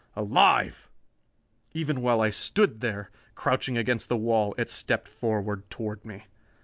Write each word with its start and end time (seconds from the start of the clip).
Alive! 0.15 0.89
Even 1.75 2.01
while 2.01 2.21
I 2.21 2.31
stood 2.31 2.81
there, 2.81 3.11
crouching 3.35 3.77
against 3.77 4.09
the 4.09 4.17
wall, 4.17 4.55
it 4.57 4.71
stepped 4.71 5.07
forward 5.07 5.69
toward 5.69 6.03
me. 6.03 6.23